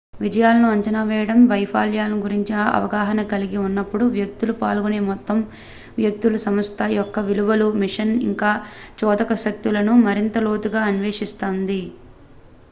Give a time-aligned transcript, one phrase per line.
[0.15, 5.37] విజయాలను అంచనా వేయడం వైఫల్యాల గురించి అవగాహన కలిగి ఉన్నప్పుడు వ్యక్తులు పాల్గొనే మొత్తం
[5.97, 8.51] వ్యక్తులు సంస్థ యొక్క విలువలు మిషన్ ఇంకా
[8.99, 11.81] చోదక శక్తులను మరింత లోతుగా అన్వేషిస్తుంది